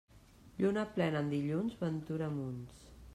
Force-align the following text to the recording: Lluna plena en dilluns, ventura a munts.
Lluna 0.63 0.85
plena 0.95 1.21
en 1.25 1.29
dilluns, 1.35 1.77
ventura 1.85 2.31
a 2.31 2.33
munts. 2.39 2.81